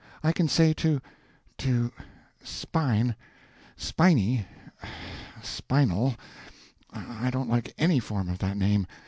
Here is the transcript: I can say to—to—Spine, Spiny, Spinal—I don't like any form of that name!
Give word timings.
I 0.23 0.31
can 0.31 0.47
say 0.47 0.73
to—to—Spine, 0.73 3.15
Spiny, 3.77 4.47
Spinal—I 5.43 7.29
don't 7.29 7.47
like 7.51 7.75
any 7.77 7.99
form 7.99 8.27
of 8.27 8.39
that 8.39 8.57
name! 8.57 8.87